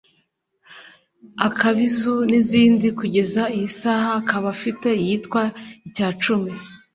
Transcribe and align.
Akabizu 1.47 2.15
n’izindi 2.29 2.87
kugeza 2.99 3.41
iyi 3.55 3.69
saha 3.79 4.09
akaba 4.21 4.47
afite 4.55 4.87
iyitwa 5.01 5.41
Icyacumi 5.87 6.51